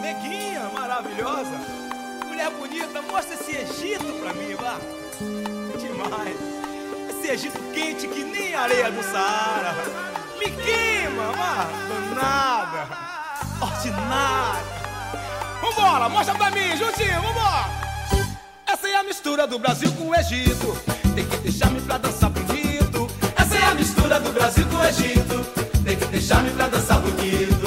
[0.00, 1.60] Neguinha maravilhosa,
[2.26, 4.76] mulher bonita, mostra esse Egito pra mim, vá.
[5.78, 6.36] Demais.
[7.10, 9.74] Esse Egito quente que nem areia do Saara.
[10.36, 11.68] Me queima, vá.
[11.88, 12.88] Danada.
[13.60, 14.64] Ordinária.
[15.60, 17.70] Vambora, mostra pra mim, juntinho, vambora.
[18.66, 20.76] Essa é a mistura do Brasil com o Egito.
[21.14, 23.06] Tem que deixar-me pra dançar bonito.
[23.36, 25.44] Essa é a mistura do Brasil com o Egito.
[25.84, 27.59] Tem que deixar-me pra dançar bonito.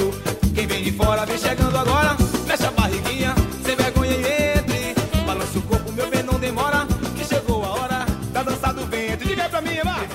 [1.26, 2.16] Vem chegando agora.
[2.46, 3.34] Mexe a barriguinha,
[3.64, 4.94] sem vergonha e entre.
[5.26, 6.86] Balança o corpo, meu bem, não demora.
[7.16, 9.28] Que chegou a hora da dança do ventre.
[9.28, 10.08] Diga pra mim, vai.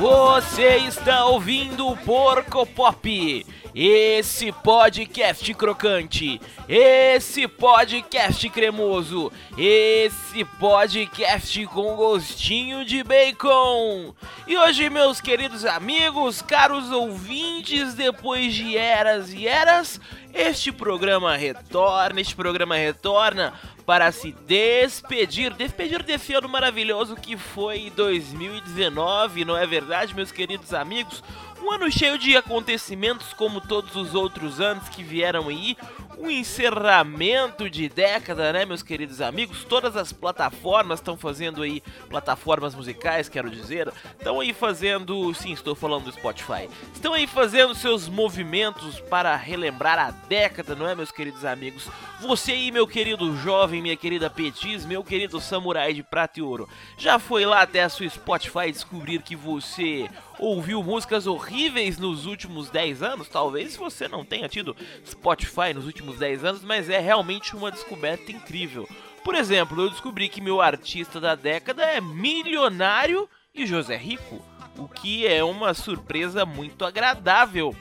[0.00, 3.46] Você está ouvindo o Porco Pop,
[3.78, 14.14] esse podcast crocante, esse podcast cremoso, esse podcast com gostinho de bacon.
[14.46, 20.00] E hoje, meus queridos amigos, caros ouvintes, depois de eras e eras,
[20.32, 23.52] este programa retorna, este programa retorna
[23.84, 30.74] para se despedir, despedir desse ano maravilhoso que foi 2019, não é verdade, meus queridos
[30.74, 31.22] amigos?
[31.62, 35.76] Um ano cheio de acontecimentos como todos os outros anos que vieram aí,
[36.18, 39.64] um encerramento de década, né, meus queridos amigos?
[39.64, 45.74] Todas as plataformas estão fazendo aí, plataformas musicais, quero dizer, estão aí fazendo, sim, estou
[45.74, 51.12] falando do Spotify, estão aí fazendo seus movimentos para relembrar a década, não é, meus
[51.12, 51.88] queridos amigos?
[52.20, 56.68] Você aí, meu querido jovem, minha querida Petis, meu querido samurai de prata e ouro,
[56.96, 62.70] já foi lá até a sua Spotify descobrir que você ouviu músicas horríveis nos últimos
[62.70, 63.28] 10 anos?
[63.28, 68.30] Talvez você não tenha tido Spotify nos últimos 10 anos, mas é realmente uma descoberta
[68.30, 68.88] incrível.
[69.24, 74.40] Por exemplo, eu descobri que meu artista da década é milionário e José Rico,
[74.78, 77.74] o que é uma surpresa muito agradável.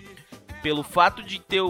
[0.64, 1.62] Pelo fato de ter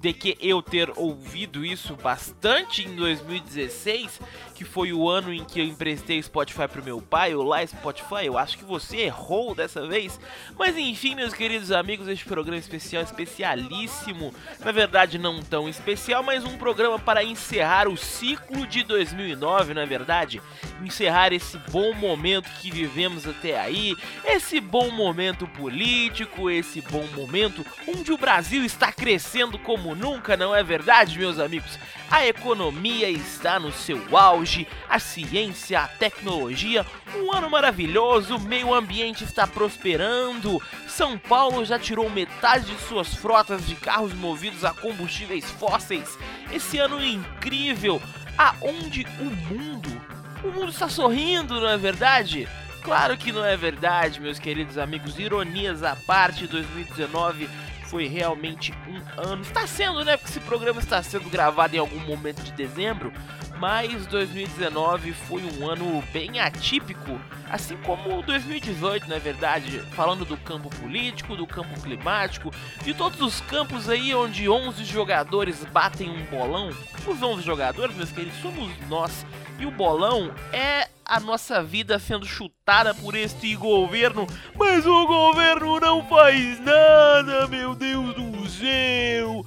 [0.00, 4.20] de que eu ter ouvido isso bastante em 2016,
[4.54, 8.26] que foi o ano em que eu emprestei Spotify pro meu pai, o lá Spotify,
[8.26, 10.18] eu acho que você errou dessa vez.
[10.56, 14.32] Mas enfim, meus queridos amigos, este programa especial especialíssimo,
[14.64, 19.82] na verdade não tão especial, mas um programa para encerrar o ciclo de 2009, não
[19.82, 20.40] é verdade?
[20.82, 27.66] Encerrar esse bom momento que vivemos até aí, esse bom momento político, esse bom momento
[27.86, 31.78] onde o Brasil está crescendo como nunca, não é verdade, meus amigos?
[32.10, 36.86] A economia está no seu auge, a ciência, a tecnologia,
[37.16, 40.62] um ano maravilhoso, o meio ambiente está prosperando.
[40.86, 46.18] São Paulo já tirou metade de suas frotas de carros movidos a combustíveis fósseis.
[46.50, 48.00] Esse ano incrível,
[48.38, 52.48] aonde o mundo, o mundo está sorrindo, não é verdade?
[52.82, 55.18] Claro que não é verdade, meus queridos amigos.
[55.18, 57.48] Ironias à parte, 2019
[57.88, 59.42] foi realmente um ano.
[59.42, 60.16] Está sendo, né?
[60.16, 63.12] Porque esse programa está sendo gravado em algum momento de dezembro.
[63.58, 70.36] Mas 2019 foi um ano bem atípico, assim como 2018, na é verdade, falando do
[70.36, 72.52] campo político, do campo climático,
[72.84, 76.70] de todos os campos aí onde 11 jogadores batem um bolão.
[77.04, 79.26] Os 11 jogadores, meus queridos, somos nós.
[79.58, 85.80] E o bolão é a nossa vida sendo chutada por este governo, mas o governo
[85.80, 89.44] não faz nada, meu Deus do céu.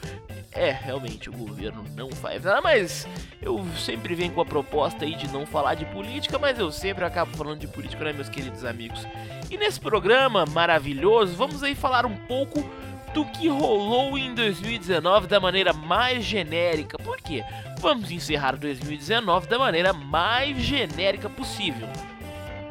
[0.54, 3.08] É, realmente, o governo não faz nada, mas
[3.42, 7.06] eu sempre venho com a proposta aí de não falar de política, mas eu sempre
[7.06, 9.08] acabo falando de política, né, meus queridos amigos?
[9.50, 12.68] E nesse programa maravilhoso, vamos aí falar um pouco
[13.14, 16.98] do que rolou em 2019 da maneira mais genérica.
[16.98, 17.44] Por quê?
[17.82, 21.88] Vamos encerrar 2019 da maneira mais genérica possível.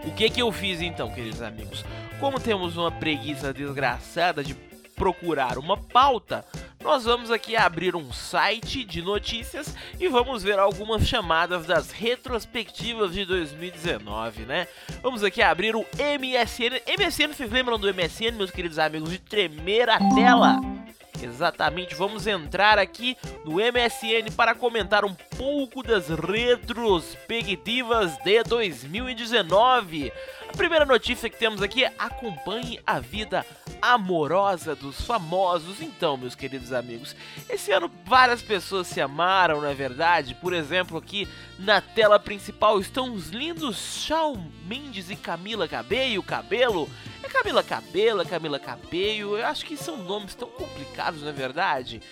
[0.04, 1.84] O que que eu fiz então, queridos amigos?
[2.20, 4.54] Como temos uma preguiça desgraçada de
[4.94, 6.44] procurar uma pauta,
[6.80, 13.12] nós vamos aqui abrir um site de notícias e vamos ver algumas chamadas das retrospectivas
[13.12, 14.68] de 2019, né?
[15.02, 16.82] Vamos aqui abrir o MSN.
[16.86, 20.79] MSN, vocês lembram do MSN, meus queridos amigos, de tremer a tela?
[21.22, 30.10] Exatamente, vamos entrar aqui no MSN para comentar um pouco das retrospectivas de 2019.
[30.50, 33.46] A primeira notícia que temos aqui é acompanhe a vida
[33.80, 35.80] amorosa dos famosos.
[35.80, 37.14] Então, meus queridos amigos,
[37.48, 40.34] esse ano várias pessoas se amaram, não é verdade?
[40.34, 46.90] Por exemplo, aqui na tela principal estão os lindos Shawn Mendes e Camila Cabello, Cabelo.
[47.22, 51.32] É Camila Cabelo, é Camila Cabello, eu acho que são nomes tão complicados, não é
[51.32, 52.02] verdade?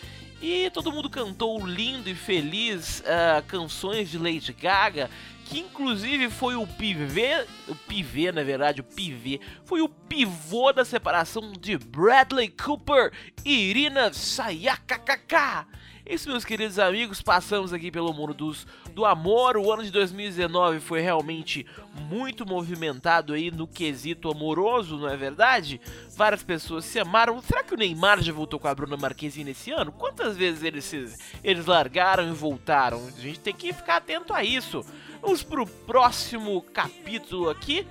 [0.40, 5.10] E todo mundo cantou lindo e feliz uh, canções de Lady Gaga,
[5.48, 10.84] que inclusive foi o pivê, o pivê na verdade, o pivê, foi o pivô da
[10.84, 13.10] separação de Bradley Cooper
[13.44, 15.66] e Irina Sayakakaka.
[16.08, 19.58] Isso, meus queridos amigos, passamos aqui pelo mundo dos, do amor.
[19.58, 21.66] O ano de 2019 foi realmente
[22.08, 25.78] muito movimentado aí no quesito amoroso, não é verdade?
[26.16, 27.42] Várias pessoas se amaram.
[27.42, 29.92] Será que o Neymar já voltou com a Bruna Marquezine esse ano?
[29.92, 33.06] Quantas vezes eles, eles largaram e voltaram?
[33.06, 34.82] A gente tem que ficar atento a isso.
[35.20, 37.86] Vamos pro próximo capítulo aqui,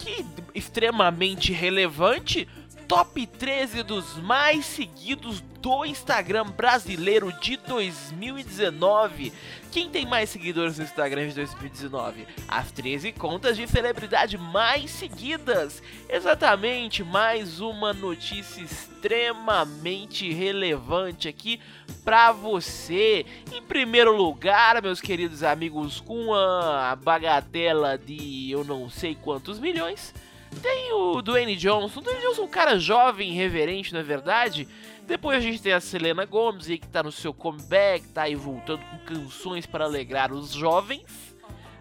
[0.00, 0.24] que
[0.54, 2.48] extremamente relevante
[2.88, 9.32] top 13 dos mais seguidos do Instagram brasileiro de 2019.
[9.70, 12.26] Quem tem mais seguidores no Instagram de 2019?
[12.48, 15.82] As 13 contas de celebridade mais seguidas.
[16.08, 21.60] Exatamente, mais uma notícia extremamente relevante aqui
[22.02, 23.26] para você.
[23.52, 30.14] Em primeiro lugar, meus queridos amigos, com a bagatela de eu não sei quantos milhões
[30.62, 32.00] tem o Dwayne Johnson.
[32.00, 34.68] O Dwayne Johnson é um cara jovem, reverente, na é verdade.
[35.06, 38.34] Depois a gente tem a Selena Gomez, aí, que tá no seu comeback, tá aí
[38.34, 41.34] voltando com canções para alegrar os jovens.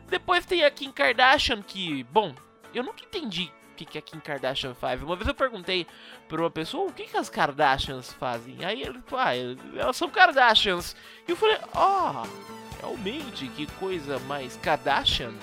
[0.09, 2.33] Depois tem a Kim Kardashian, que, bom,
[2.73, 5.01] eu nunca entendi o que, que a Kim Kardashian faz.
[5.03, 5.85] Uma vez eu perguntei
[6.29, 8.63] pra uma pessoa o que, que as Kardashians fazem.
[8.63, 9.35] Aí ele falou, ah,
[9.75, 10.95] elas são Kardashians.
[11.27, 15.33] E eu falei, ó, oh, realmente, que coisa mais Kardashian.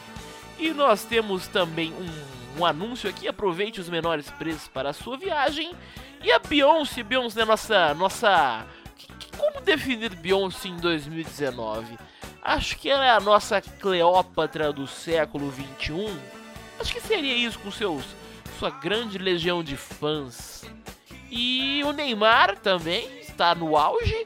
[0.59, 5.17] E nós temos também um um anúncio aqui, aproveite os menores preços para a sua
[5.17, 5.75] viagem.
[6.23, 8.67] E a Beyoncé, Beyoncé é nossa, nossa...
[9.37, 11.99] Como definir Beyoncé em 2019?
[12.43, 16.17] Acho que ela é a nossa Cleópatra do século 21.
[16.79, 18.05] Acho que seria isso com seus
[18.59, 20.65] sua grande legião de fãs.
[21.31, 24.25] E o Neymar também está no auge.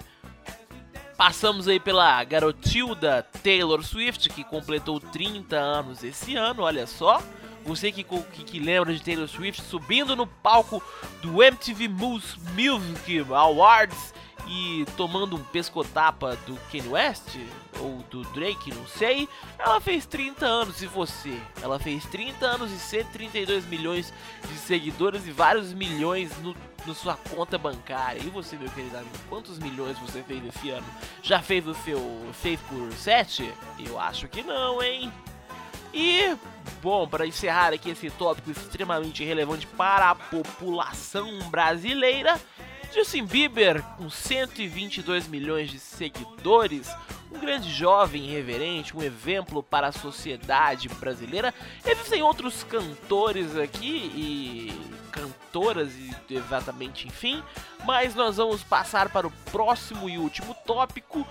[1.17, 7.21] Passamos aí pela garotilda Taylor Swift, que completou 30 anos esse ano, olha só.
[7.69, 10.83] Você que, que, que, lembra de Taylor Swift subindo no palco
[11.21, 14.15] do MTV Music Awards
[14.49, 17.37] e tomando um pescotapa do Kanye West
[17.79, 19.29] ou do Drake, não sei.
[19.59, 21.39] Ela fez 30 anos e você?
[21.61, 24.15] Ela fez 30 anos e 132 milhões
[24.51, 26.57] de seguidores e vários milhões no,
[26.87, 28.19] no sua conta bancária.
[28.19, 30.87] E você, meu querido amigo, quantos milhões você fez esse ano?
[31.23, 32.01] Já fez o seu
[32.33, 33.53] fez por 7?
[33.87, 35.13] Eu acho que não, hein?
[35.93, 36.37] E,
[36.83, 42.41] bom, para encerrar aqui esse tópico extremamente relevante para a população brasileira,
[42.95, 46.89] Justin Bieber, com 122 milhões de seguidores,
[47.31, 51.53] um grande jovem irreverente, um exemplo para a sociedade brasileira.
[51.85, 55.93] Existem outros cantores aqui e cantoras,
[56.31, 57.43] exatamente, enfim,
[57.85, 61.27] mas nós vamos passar para o próximo e último tópico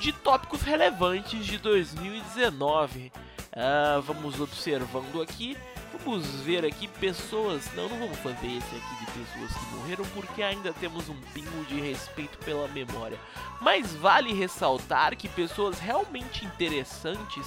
[0.00, 3.12] de tópicos relevantes de 2019.
[3.50, 5.56] Uh, vamos observando aqui.
[5.92, 7.70] Vamos ver aqui pessoas.
[7.74, 11.64] Não, não vamos fazer esse aqui de pessoas que morreram porque ainda temos um pingo
[11.66, 13.18] de respeito pela memória.
[13.60, 17.46] Mas vale ressaltar que pessoas realmente interessantes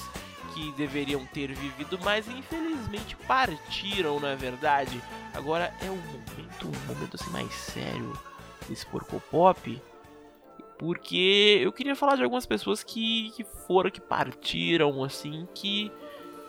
[0.53, 5.01] que deveriam ter vivido, mas infelizmente partiram, na é verdade.
[5.33, 8.13] Agora é um momento, um momento assim mais sério
[8.69, 9.81] desse porco pop
[10.77, 15.91] porque eu queria falar de algumas pessoas que, que foram, que partiram, assim, que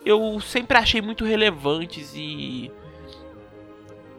[0.05, 2.71] eu sempre achei muito relevantes e.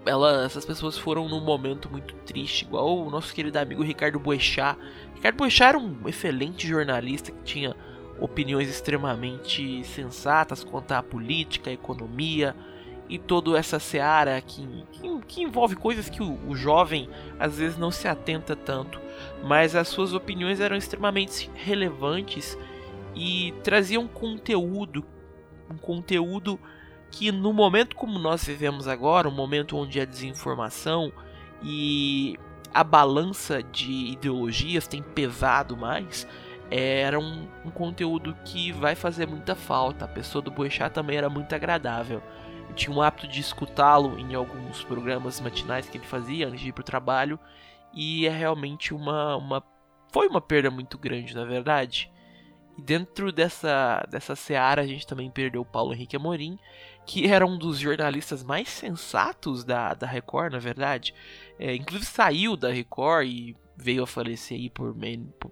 [0.06, 4.78] Ela, essas pessoas foram num momento muito triste, igual o nosso querido amigo Ricardo Boechat.
[5.16, 7.76] Ricardo Boechat era um excelente jornalista que tinha
[8.20, 12.56] opiniões extremamente sensatas quanto à política, à economia
[13.10, 17.78] e toda essa seara que, que, que envolve coisas que o, o jovem às vezes
[17.78, 19.02] não se atenta tanto
[19.44, 22.58] mas as suas opiniões eram extremamente relevantes
[23.16, 25.06] e traziam conteúdo,
[25.72, 26.60] um conteúdo
[27.12, 31.12] que no momento como nós vivemos agora, um momento onde a desinformação
[31.64, 32.38] e
[32.74, 36.28] a balança de ideologias tem pesado mais,
[36.70, 40.06] era um, um conteúdo que vai fazer muita falta.
[40.06, 42.22] A pessoa do Boechat também era muito agradável.
[42.68, 46.70] Eu tinha o hábito de escutá-lo em alguns programas matinais que ele fazia antes de
[46.70, 47.40] ir para o trabalho
[47.96, 49.64] e é realmente uma, uma.
[50.12, 52.12] Foi uma perda muito grande, na verdade.
[52.78, 56.60] E dentro dessa, dessa seara a gente também perdeu o Paulo Henrique Amorim,
[57.06, 61.14] que era um dos jornalistas mais sensatos da, da Record, na verdade.
[61.58, 64.94] É, inclusive saiu da Record e veio a falecer aí por,
[65.40, 65.52] por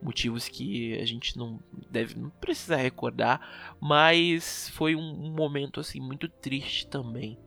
[0.00, 1.58] motivos que a gente não
[1.90, 3.40] deve não precisa recordar,
[3.80, 7.38] mas foi um, um momento assim muito triste também.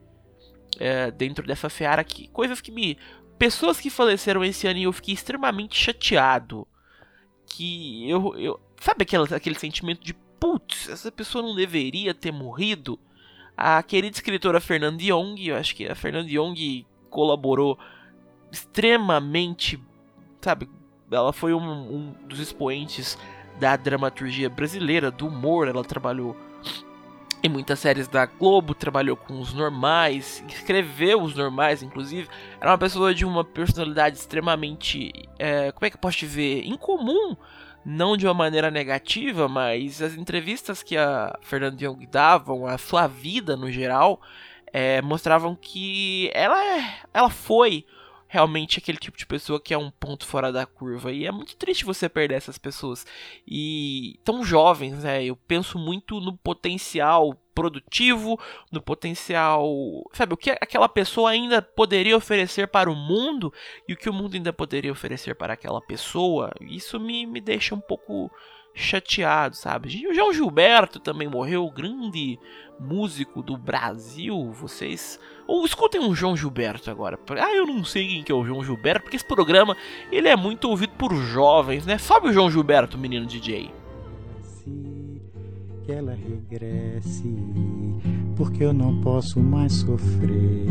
[0.80, 2.98] É, dentro dessa seara que coisas que me
[3.38, 6.68] pessoas que faleceram esse ano e eu fiquei extremamente chateado.
[7.46, 8.36] Que eu.
[8.38, 13.00] eu sabe aquela, aquele sentimento de putz, essa pessoa não deveria ter morrido?
[13.56, 17.78] A querida escritora Fernanda Young, eu acho que a Fernanda Young colaborou
[18.52, 19.82] extremamente,
[20.42, 20.70] sabe?
[21.10, 23.18] Ela foi um, um dos expoentes
[23.60, 25.68] da dramaturgia brasileira, do humor.
[25.68, 26.38] Ela trabalhou
[27.44, 32.28] em muitas séries da Globo, trabalhou com os normais, escreveu os normais, inclusive.
[32.60, 36.66] Era uma pessoa de uma personalidade extremamente, é, como é que eu posso te ver,
[36.66, 37.36] incomum.
[37.86, 43.08] Não de uma maneira negativa, mas as entrevistas que a Fernanda Young davam, a sua
[43.08, 44.20] vida no geral,
[44.74, 47.86] é, mostravam que ela, é, ela foi
[48.28, 51.12] realmente aquele tipo de pessoa que é um ponto fora da curva.
[51.12, 53.06] E é muito triste você perder essas pessoas.
[53.48, 55.24] E tão jovens, né?
[55.24, 58.40] Eu penso muito no potencial produtivo,
[58.72, 59.68] no potencial,
[60.14, 63.52] sabe, o que aquela pessoa ainda poderia oferecer para o mundo
[63.88, 66.54] e o que o mundo ainda poderia oferecer para aquela pessoa.
[66.62, 68.30] Isso me, me deixa um pouco
[68.78, 70.08] chateado, sabe?
[70.08, 72.40] O João Gilberto também morreu, grande
[72.80, 74.52] músico do Brasil.
[74.52, 77.18] Vocês ou escutem um João Gilberto agora.
[77.32, 79.76] Ah, eu não sei quem que é o João Gilberto, porque esse programa
[80.12, 81.98] ele é muito ouvido por jovens, né?
[81.98, 83.72] Sobe o João Gilberto, menino DJ.
[85.86, 87.34] Que ela regresse,
[88.36, 90.68] porque eu não posso mais sofrer.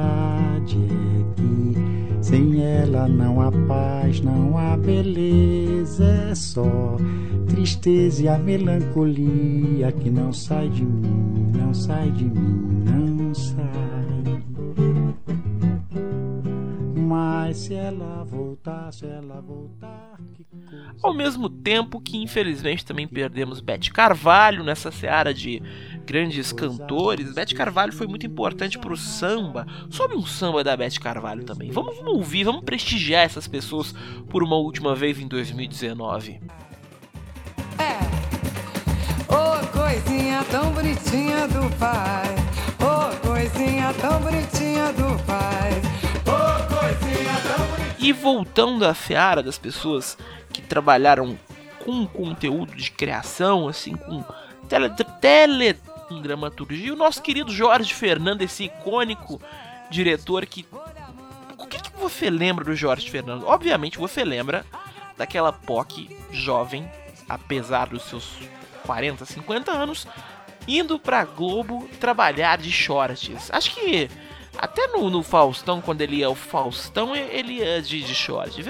[0.76, 6.96] é que sem ela não há paz, não há beleza, é só
[7.48, 13.62] tristeza e a melancolia que não sai de mim, não sai de mim, não sai.
[16.96, 20.18] Mas se ela voltar, se ela voltar.
[21.02, 25.62] Ao mesmo tempo que infelizmente também perdemos Beth Carvalho nessa seara de
[26.04, 27.32] grandes cantores.
[27.32, 29.66] Beth Carvalho foi muito importante pro samba.
[29.90, 31.70] Sobe um samba da Beth Carvalho também.
[31.70, 33.94] Vamos, vamos ouvir, vamos prestigiar essas pessoas
[34.28, 36.40] por uma última vez em 2019.
[37.78, 37.98] É.
[39.28, 42.34] Oh, coisinha tão bonitinha do pai.
[42.80, 45.70] Oh, coisinha tão bonitinha do pai.
[46.26, 47.96] Oh, coisinha tão bonitinha.
[47.98, 50.18] E voltando à seara das pessoas
[50.52, 51.38] que trabalharam
[51.84, 54.24] com conteúdo de criação, assim, com
[54.68, 54.90] tele,
[55.20, 55.76] tele
[56.20, 59.40] dramaturgia, o nosso querido Jorge Fernando, esse icônico
[59.90, 60.66] diretor que.
[61.58, 63.46] O que, que você lembra do Jorge Fernando?
[63.46, 64.66] Obviamente você lembra
[65.16, 66.90] daquela POC jovem,
[67.28, 68.36] apesar dos seus
[68.84, 70.06] 40, 50 anos,
[70.66, 73.50] indo pra Globo trabalhar de shorts.
[73.50, 74.10] Acho que
[74.58, 78.66] até no, no Faustão, quando ele ia ao Faustão, ele ia de, de shorts.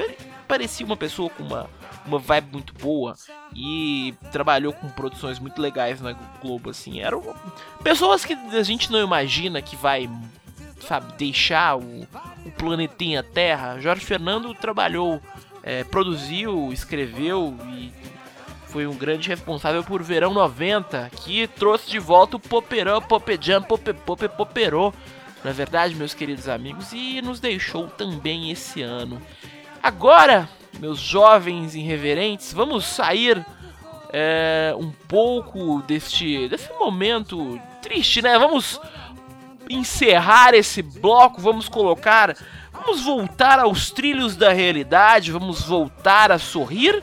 [0.46, 1.68] Parecia uma pessoa com uma
[2.06, 3.14] uma vibe muito boa
[3.54, 7.00] e trabalhou com produções muito legais na Globo, assim.
[7.00, 7.22] Eram
[7.82, 10.08] pessoas que a gente não imagina que vai,
[10.86, 12.06] sabe, deixar o,
[12.44, 13.80] o planetinha Terra.
[13.80, 15.20] Jorge Fernando trabalhou,
[15.62, 17.92] é, produziu, escreveu e
[18.72, 23.92] foi um grande responsável por Verão 90, que trouxe de volta o Poperão, Popejam, Pope,
[23.92, 24.94] Pope, Poperô,
[25.44, 29.20] na verdade, meus queridos amigos, e nos deixou também esse ano.
[29.82, 30.48] Agora,
[30.78, 33.44] meus jovens irreverentes, vamos sair
[34.12, 38.38] é, um pouco deste, desse momento triste, né?
[38.38, 38.78] Vamos
[39.68, 42.36] encerrar esse bloco, vamos colocar,
[42.72, 47.02] vamos voltar aos trilhos da realidade, vamos voltar a sorrir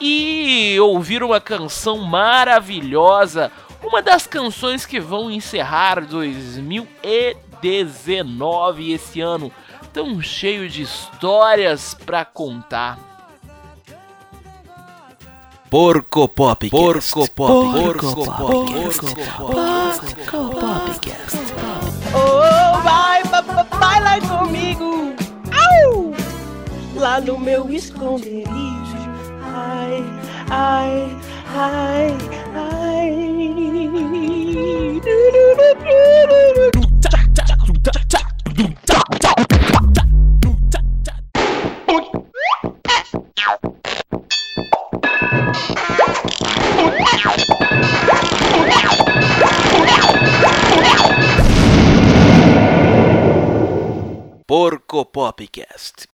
[0.00, 3.52] e ouvir uma canção maravilhosa,
[3.82, 9.52] uma das canções que vão encerrar 2019 esse ano
[9.94, 12.98] tão cheio de histórias para contar.
[15.70, 16.68] Porco Pop.
[16.68, 17.80] Porco Pop.
[17.80, 18.72] Porco Pop.
[18.72, 19.52] Porco Pop.
[19.52, 21.38] Porco Popcast.
[22.12, 25.14] Oh, vai, vai lá comigo.
[25.86, 26.12] Au!
[26.96, 28.83] Lá no meu esconderijo.
[55.24, 56.13] Porco Popcast.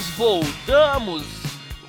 [0.00, 1.22] Nós voltamos,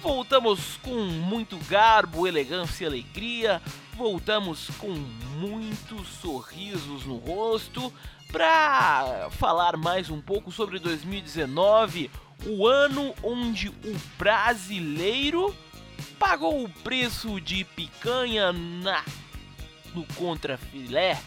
[0.01, 3.61] voltamos com muito garbo, elegância e alegria,
[3.95, 4.89] voltamos com
[5.37, 7.93] muitos sorrisos no rosto.
[8.29, 12.11] Para falar mais um pouco sobre 2019,
[12.47, 15.55] o ano onde o brasileiro
[16.19, 19.05] pagou o preço de picanha na
[19.95, 21.17] no contrafilé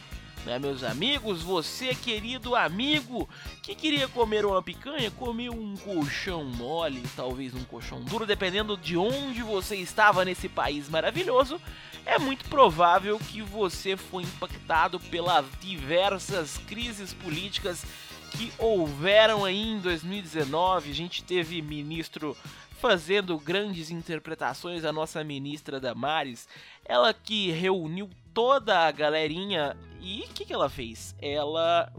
[0.44, 1.42] né, meus amigos?
[1.42, 3.28] Você, querido amigo,
[3.62, 8.96] que queria comer uma picanha, comeu um colchão mole, talvez um colchão duro, dependendo de
[8.96, 11.60] onde você estava nesse país maravilhoso.
[12.06, 17.84] É muito provável que você foi impactado pelas diversas crises políticas
[18.32, 20.90] que houveram aí em 2019.
[20.90, 22.36] A gente teve ministro
[22.78, 26.46] fazendo grandes interpretações, a nossa ministra Damares,
[26.84, 31.16] ela que reuniu toda a galerinha e o que, que ela fez?
[31.22, 31.90] Ela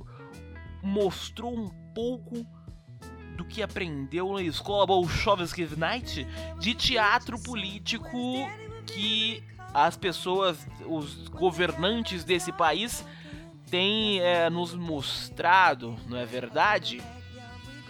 [0.83, 2.45] mostrou um pouco
[3.35, 6.27] do que aprendeu na escola Bolshevik Night
[6.59, 8.07] de teatro político
[8.85, 9.43] que
[9.73, 13.03] as pessoas, os governantes desse país
[13.69, 17.01] têm é, nos mostrado, não é verdade?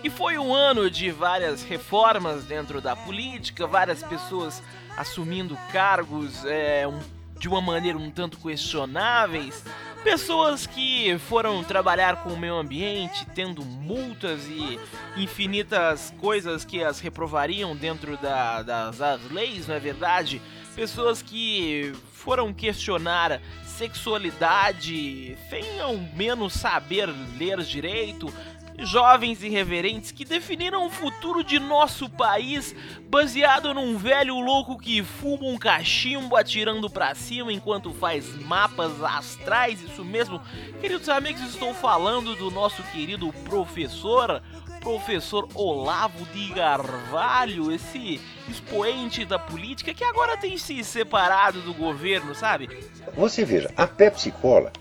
[0.03, 4.63] E foi um ano de várias reformas dentro da política, várias pessoas
[4.97, 6.99] assumindo cargos é, um,
[7.39, 9.63] de uma maneira um tanto questionáveis,
[10.03, 14.79] pessoas que foram trabalhar com o meio ambiente, tendo multas e
[15.17, 20.41] infinitas coisas que as reprovariam dentro da, das, das leis, não é verdade?
[20.75, 28.31] Pessoas que foram questionar sexualidade sem ao menos saber ler direito,
[28.79, 32.75] jovens irreverentes que definiram o futuro de nosso país
[33.09, 39.81] baseado num velho louco que fuma um cachimbo atirando para cima enquanto faz mapas astrais,
[39.81, 40.41] isso mesmo.
[40.81, 44.41] Queridos amigos, estou falando do nosso querido professor,
[44.81, 52.35] professor Olavo de Carvalho, esse expoente da política que agora tem se separado do governo,
[52.35, 52.69] sabe?
[53.15, 54.71] Você veja, a Pepsi Cola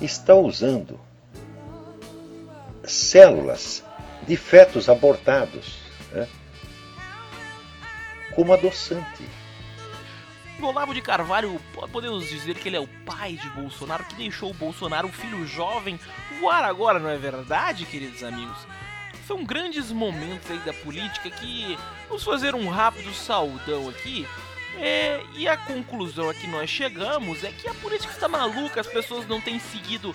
[0.00, 1.00] está usando
[2.86, 3.84] células
[4.26, 5.78] de fetos abortados
[6.12, 6.28] né,
[8.34, 9.24] como adoçante.
[10.60, 11.60] O Olavo de Carvalho,
[11.92, 15.46] podemos dizer que ele é o pai de Bolsonaro, que deixou o Bolsonaro, um filho
[15.46, 16.00] jovem,
[16.40, 18.56] voar agora, não é verdade, queridos amigos?
[19.26, 21.76] São grandes momentos aí da política que
[22.08, 24.26] vamos fazer um rápido saudão aqui
[24.78, 28.86] é, e a conclusão a que nós chegamos é que a política está maluca, as
[28.86, 30.14] pessoas não têm seguido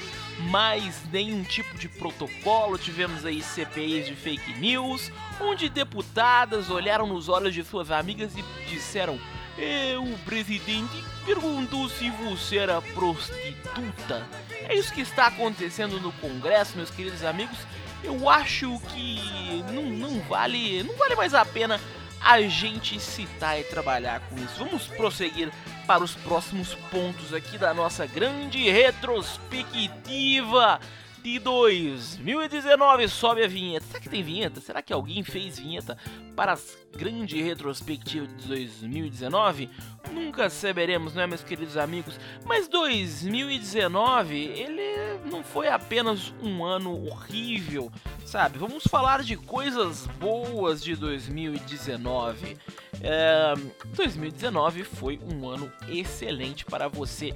[0.50, 2.78] mais nenhum tipo de protocolo.
[2.78, 8.44] Tivemos aí CPIs de fake news, onde deputadas olharam nos olhos de suas amigas e
[8.70, 9.20] disseram:
[9.58, 14.28] é, o presidente perguntou se você era prostituta.
[14.52, 17.58] É isso que está acontecendo no Congresso, meus queridos amigos.
[18.04, 21.80] Eu acho que não, não vale, não vale mais a pena
[22.24, 24.60] a gente citar e trabalhar com isso.
[24.60, 25.52] Vamos prosseguir
[25.88, 30.80] para os próximos pontos aqui da nossa grande retrospectiva
[31.22, 33.08] de 2019.
[33.08, 33.86] Sobe a vinheta.
[33.86, 34.60] Será que tem vinheta?
[34.60, 35.98] Será que alguém fez vinheta
[36.36, 39.70] para as grande retrospectiva de 2019?
[40.12, 42.20] Nunca saberemos, não é, meus queridos amigos?
[42.46, 47.92] Mas 2019, ele não foi apenas um ano horrível,
[48.26, 48.58] sabe?
[48.58, 52.58] Vamos falar de coisas boas de 2019.
[53.02, 53.54] É,
[53.96, 57.34] 2019 foi um ano excelente para você,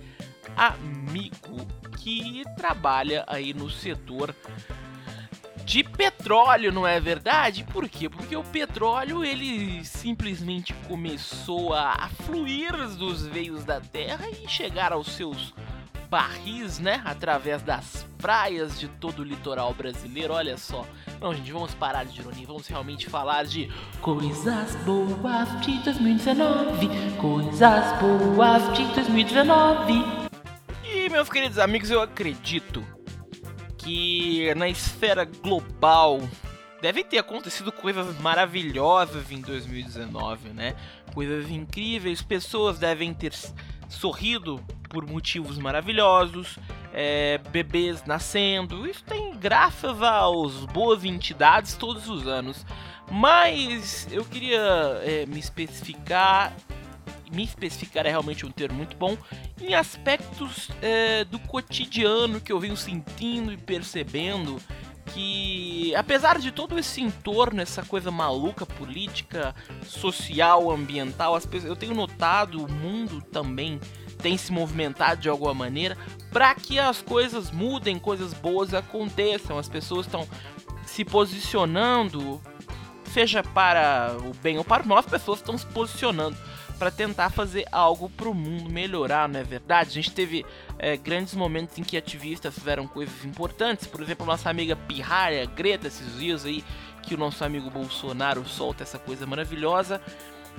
[0.56, 1.66] amigo
[2.00, 4.36] que trabalha aí no setor
[5.66, 7.64] de petróleo, não é verdade?
[7.64, 8.08] Por quê?
[8.08, 15.08] Porque o petróleo ele simplesmente começou a fluir dos veios da terra e chegar aos
[15.08, 15.54] seus
[16.10, 17.02] barris, né?
[17.04, 20.34] Através das praias de todo o litoral brasileiro.
[20.34, 20.86] Olha só.
[21.20, 22.46] Não, gente, vamos parar de ironia.
[22.48, 23.70] Vamos realmente falar de
[24.02, 26.90] coisas boas de 2019.
[27.20, 30.25] Coisas boas de 2019.
[31.06, 32.84] E, meus queridos amigos, eu acredito
[33.78, 36.20] que na esfera global
[36.82, 40.76] deve ter acontecido coisas maravilhosas em 2019, né?
[41.14, 43.34] Coisas incríveis, pessoas devem ter
[43.88, 46.58] sorrido por motivos maravilhosos,
[46.92, 52.66] é, bebês nascendo, isso tem graças aos boas entidades todos os anos.
[53.12, 54.60] Mas eu queria
[55.04, 56.52] é, me especificar
[57.32, 59.18] me especificar é realmente um termo muito bom,
[59.62, 64.62] em aspectos é, do cotidiano que eu venho sentindo e percebendo
[65.14, 71.76] que, apesar de todo esse entorno, essa coisa maluca, política, social, ambiental, as pessoas, eu
[71.76, 73.80] tenho notado o mundo também
[74.22, 75.96] tem se movimentado de alguma maneira
[76.32, 79.60] para que as coisas mudem, coisas boas aconteçam.
[79.60, 80.28] As pessoas estão
[80.86, 82.42] se posicionando
[83.16, 86.36] seja para o bem ou para o mal, as pessoas estão se posicionando
[86.76, 89.90] para tentar fazer algo para o mundo melhorar, não é verdade?
[89.90, 90.46] A gente teve
[90.78, 95.88] é, grandes momentos em que ativistas fizeram coisas importantes, por exemplo, nossa amiga Pirraia, Greta,
[95.88, 96.64] esses dias aí
[97.02, 100.02] que o nosso amigo Bolsonaro solta essa coisa maravilhosa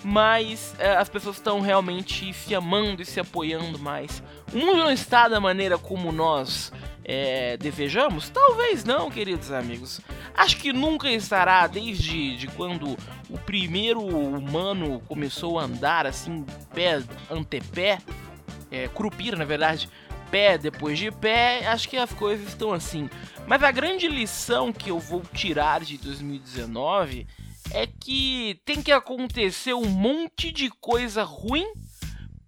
[0.05, 4.23] mas é, as pessoas estão realmente se amando e se apoiando mais.
[4.53, 6.73] O mundo não está da maneira como nós
[7.09, 8.29] é, desejamos?
[8.29, 10.01] Talvez não, queridos amigos.
[10.35, 12.97] Acho que nunca estará desde de quando
[13.31, 18.01] o primeiro humano começou a andar assim, pé ante pé,
[18.73, 19.89] é, crupir na verdade,
[20.33, 23.09] pé depois de pé, acho que as coisas estão assim.
[23.47, 27.25] Mas a grande lição que eu vou tirar de 2019
[27.71, 31.73] é que tem que acontecer um monte de coisa ruim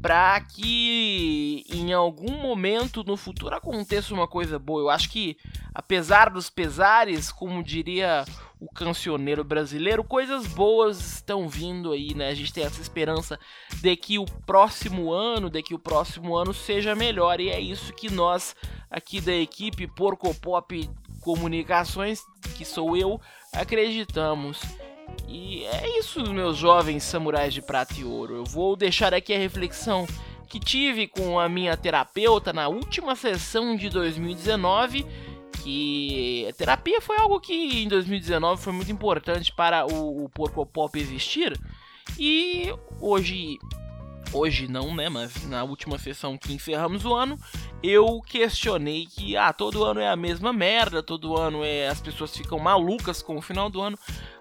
[0.01, 4.83] para que em algum momento no futuro aconteça uma coisa boa.
[4.83, 5.37] Eu acho que,
[5.75, 8.25] apesar dos pesares, como diria
[8.61, 12.29] o cancioneiro brasileiro, coisas boas estão vindo aí, né?
[12.29, 13.39] A gente tem essa esperança
[13.81, 17.93] de que o próximo ano, de que o próximo ano seja melhor e é isso
[17.93, 18.55] que nós
[18.91, 22.21] aqui da equipe Porco Pop Comunicações,
[22.57, 23.21] que sou eu,
[23.53, 24.61] acreditamos.
[25.26, 28.37] E é isso, meus jovens samurais de prata e ouro.
[28.37, 30.07] Eu vou deixar aqui a reflexão
[30.48, 35.07] que tive com a minha terapeuta na última sessão de 2019.
[35.62, 40.64] Que a terapia foi algo que em 2019 foi muito importante para o, o Porco
[40.64, 41.59] Pop existir.
[42.18, 43.59] E hoje,
[44.33, 45.09] hoje não, né?
[45.09, 47.38] Mas na última sessão que encerramos o ano,
[47.83, 52.35] eu questionei que ah, todo ano é a mesma merda, todo ano é as pessoas
[52.37, 53.98] ficam malucas com o final do ano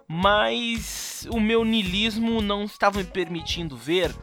[0.07, 4.15] mas o meu nilismo não estava me permitindo ver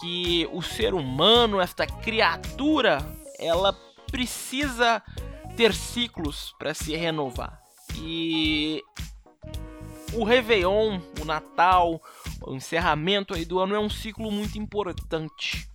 [0.00, 2.98] que o ser humano, esta criatura,
[3.38, 3.72] ela
[4.10, 5.02] precisa
[5.56, 7.60] ter ciclos para se renovar.
[7.96, 8.82] E
[10.14, 12.02] o Réveillon, o Natal,
[12.42, 15.68] o encerramento aí do ano é um ciclo muito importante.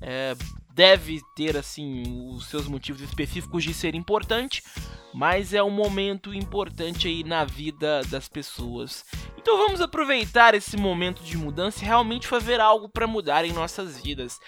[0.00, 0.34] É,
[0.74, 2.02] deve ter assim
[2.34, 4.62] os seus motivos específicos de ser importante,
[5.12, 9.04] mas é um momento importante aí na vida das pessoas.
[9.36, 14.00] Então vamos aproveitar esse momento de mudança e realmente fazer algo para mudar em nossas
[14.00, 14.38] vidas.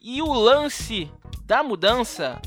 [0.00, 1.10] E o lance
[1.44, 2.40] da mudança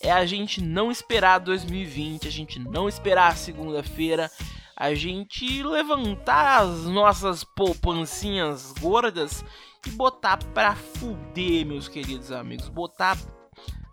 [0.00, 4.30] é a gente não esperar 2020, a gente não esperar segunda-feira,
[4.76, 9.44] a gente levantar as nossas poupancinhas gordas
[9.86, 13.16] e botar pra fuder, meus queridos amigos, botar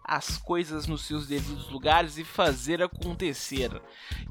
[0.03, 3.71] as coisas nos seus devidos lugares e fazer acontecer.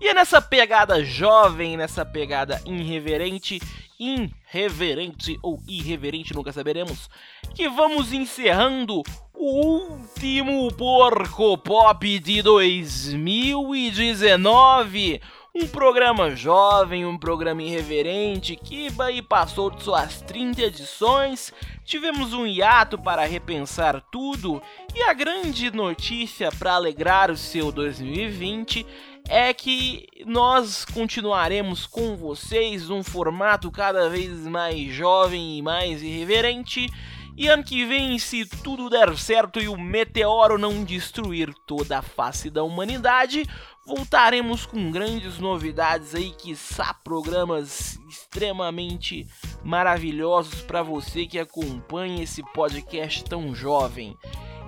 [0.01, 3.61] E é nessa pegada jovem, nessa pegada irreverente,
[3.99, 7.09] irreverente ou irreverente, nunca saberemos,
[7.55, 15.21] que vamos encerrando o último Porco Pop de 2019
[15.55, 21.53] um programa jovem, um programa irreverente que aí passou de suas 30 edições.
[21.85, 24.63] Tivemos um hiato para repensar tudo
[24.95, 28.87] e a grande notícia para alegrar o seu 2020
[29.29, 36.89] é que nós continuaremos com vocês num formato cada vez mais jovem e mais irreverente.
[37.35, 42.03] E ano que vem, se tudo der certo e o meteoro não destruir toda a
[42.03, 43.47] face da humanidade,
[43.87, 46.57] voltaremos com grandes novidades aí, que
[47.05, 49.27] programas extremamente
[49.63, 54.17] maravilhosos para você que acompanha esse podcast tão jovem.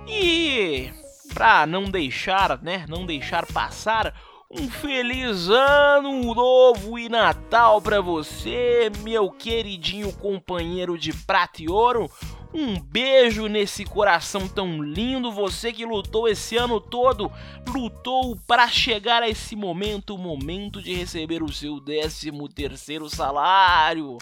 [0.07, 0.91] E
[1.33, 4.13] para não deixar, né, não deixar passar
[4.49, 12.09] um feliz ano novo e Natal para você, meu queridinho companheiro de prata e ouro.
[12.57, 17.29] Um beijo nesse coração tão lindo, você que lutou esse ano todo,
[17.67, 24.17] lutou para chegar a esse momento, o momento de receber o seu 13 terceiro salário.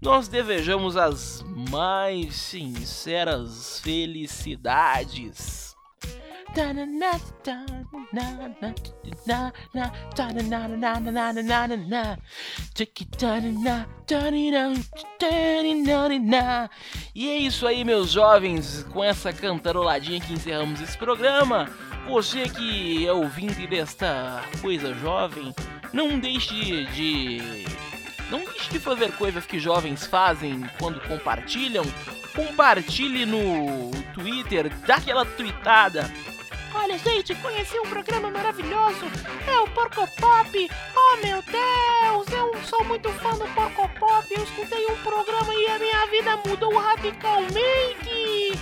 [0.00, 5.71] Nós desejamos as mais sinceras felicidades.
[17.14, 21.70] E é isso aí, meus jovens, com essa cantaroladinha que encerramos esse programa.
[22.06, 25.54] Você que é ouvinte desta coisa jovem,
[25.90, 27.64] não deixe de.
[28.30, 31.84] Não deixe de fazer coisas que jovens fazem quando compartilham.
[32.34, 36.10] Compartilhe no Twitter, dá aquela tweetada
[36.74, 39.06] Olha, gente, conheci um programa maravilhoso.
[39.46, 40.70] É o Porco Pop.
[40.96, 44.26] Oh, meu Deus, eu sou muito fã do Porco Pop.
[44.30, 48.58] Eu escutei um programa e a minha vida mudou radicalmente.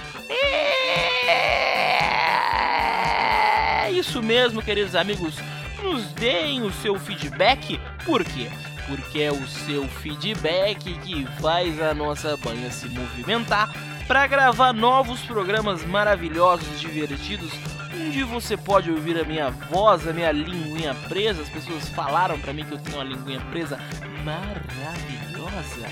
[3.82, 5.36] É isso mesmo, queridos amigos.
[5.82, 7.80] Nos deem o seu feedback.
[8.04, 8.50] Por quê?
[8.90, 13.72] porque é o seu feedback que faz a nossa banha se movimentar
[14.10, 17.52] para gravar novos programas maravilhosos, divertidos,
[17.94, 21.42] onde você pode ouvir a minha voz, a minha linguinha presa.
[21.42, 23.78] As pessoas falaram para mim que eu tenho uma linguinha presa
[24.24, 25.86] maravilhosa.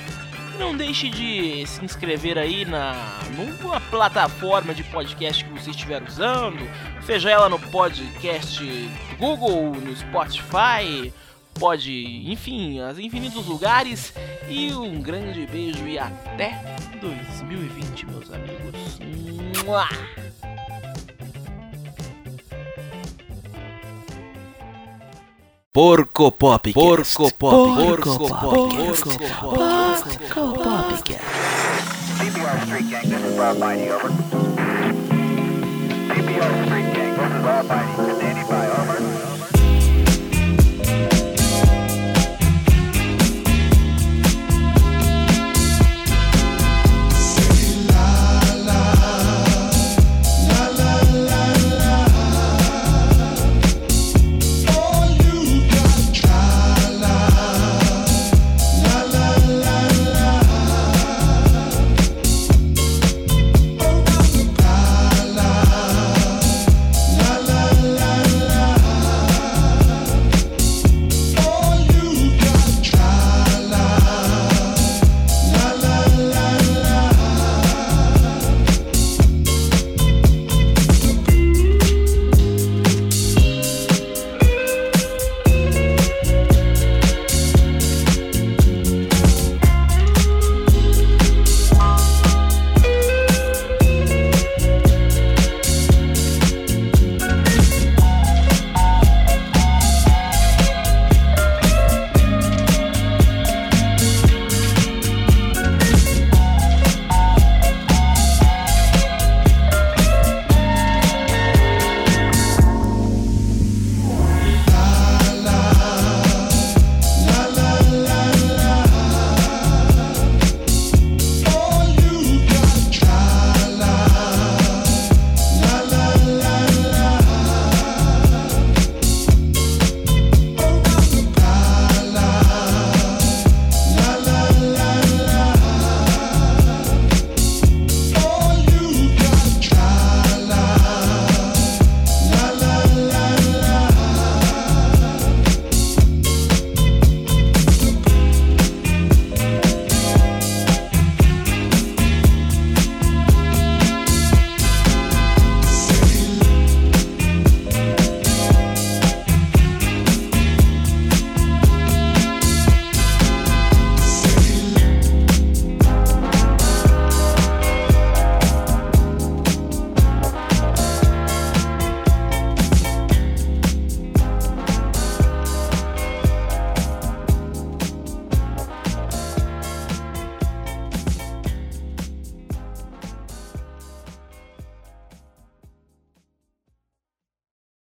[0.59, 6.69] Não deixe de se inscrever aí na numa plataforma de podcast que você estiver usando,
[7.03, 8.61] seja ela no podcast
[9.17, 11.15] Google, no Spotify,
[11.59, 14.13] pode, enfim, as infinitos lugares.
[14.49, 18.99] E um grande beijo e até 2020, meus amigos.
[19.65, 19.89] Mua!
[25.71, 26.73] Porco Pop.
[26.73, 28.41] Porco Pop, Porco Porco Pop.
[28.41, 29.99] Pop, Porco Porco
[30.35, 30.65] Pop.
[30.65, 30.89] Pop.
[32.19, 34.09] CPR Street Gang, this is Rob Mighty, over.
[36.09, 38.98] CPR Street Gang, this is Rob Mighty.